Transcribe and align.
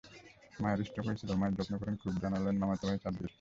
মায়ের 0.59 0.79
স্ট্রোক 0.87 1.05
হয়েছিল, 1.07 1.29
মায়ের 1.39 1.55
যত্ন 1.57 1.73
করেন 1.81 1.95
খুব, 2.01 2.13
জানালেন 2.23 2.55
মামাতো 2.61 2.83
ভাই 2.87 2.99
সাব্বির। 3.03 3.29